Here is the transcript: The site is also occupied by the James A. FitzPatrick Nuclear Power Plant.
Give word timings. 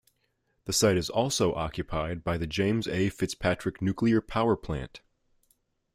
The 0.65 0.73
site 0.73 0.97
is 0.97 1.11
also 1.11 1.53
occupied 1.53 2.23
by 2.23 2.39
the 2.39 2.47
James 2.47 2.87
A. 2.87 3.11
FitzPatrick 3.11 3.83
Nuclear 3.83 4.19
Power 4.19 4.55
Plant. 4.55 5.01